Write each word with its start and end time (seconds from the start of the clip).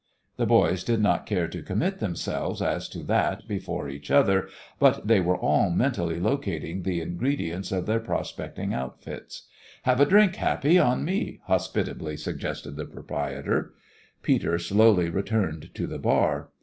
The 0.37 0.47
boys 0.47 0.83
did 0.83 0.99
not 0.99 1.27
care 1.27 1.47
to 1.47 1.61
commit 1.61 1.99
themselves 1.99 2.59
as 2.59 2.89
to 2.89 3.03
that 3.03 3.47
before 3.47 3.87
each 3.87 4.09
other, 4.09 4.49
but 4.79 5.05
they 5.07 5.19
were 5.19 5.37
all 5.37 5.69
mentally 5.69 6.19
locating 6.19 6.81
the 6.81 7.01
ingredients 7.01 7.71
of 7.71 7.85
their 7.85 7.99
prospecting 7.99 8.73
outfits. 8.73 9.47
"Have 9.83 9.99
a 10.01 10.07
drink, 10.07 10.37
Happy, 10.37 10.79
on 10.79 11.05
me," 11.05 11.41
hospitably 11.43 12.17
suggested 12.17 12.77
the 12.77 12.85
proprietor. 12.85 13.75
Peter 14.23 14.57
slowly 14.57 15.07
returned 15.11 15.69
to 15.75 15.85
the 15.85 15.99
bar. 15.99 16.49